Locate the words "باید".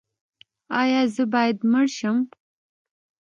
1.33-1.57